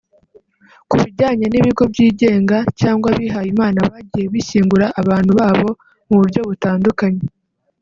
[0.89, 5.69] Ku bijyanye n’ibigo byigenga cyangwa abihayimana bagiye bishyingura abantu babo
[6.07, 7.23] mu buryo butandukanye